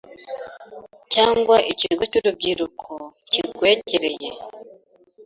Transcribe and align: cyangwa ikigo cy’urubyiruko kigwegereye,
cyangwa 1.13 1.55
ikigo 1.71 2.03
cy’urubyiruko 2.11 2.91
kigwegereye, 3.31 4.29